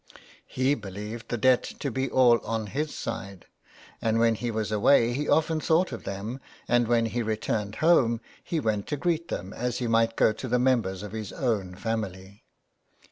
[0.47, 3.45] He believed the debt to be all on his side,
[4.01, 8.19] and when he was away he often thought of them, and when he returned home
[8.43, 11.75] he went to greet them as he might go to the members of his own
[11.75, 12.43] family.